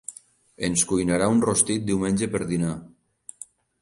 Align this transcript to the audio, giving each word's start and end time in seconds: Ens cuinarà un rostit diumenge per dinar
Ens 0.67 0.85
cuinarà 0.91 1.27
un 1.33 1.43
rostit 1.47 1.85
diumenge 1.91 2.31
per 2.37 2.43
dinar 2.53 2.73